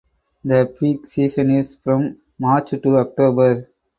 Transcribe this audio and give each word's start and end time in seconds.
The 0.43 0.65
peak 0.65 1.05
season 1.05 1.51
is 1.51 1.75
from 1.75 2.17
March 2.39 2.71
to 2.71 2.97
October. 2.97 3.67